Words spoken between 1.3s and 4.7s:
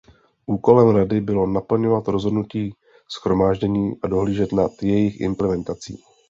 naplňovat rozhodnutí Shromáždění a dohlížet